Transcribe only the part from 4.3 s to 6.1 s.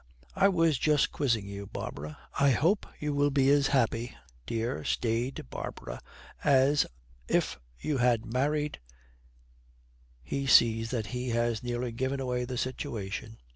dear, staid Barbara,